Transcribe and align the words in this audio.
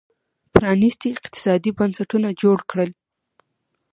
پرانېستي 0.53 1.07
اقتصادي 1.15 1.71
بنسټونه 1.77 2.29
جوړ 2.41 2.57
کړل 2.69 2.91